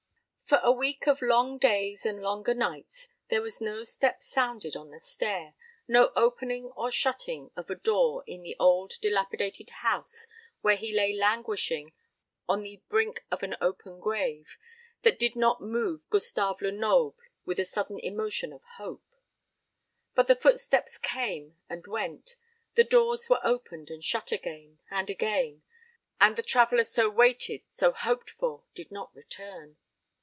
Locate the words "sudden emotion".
17.63-18.51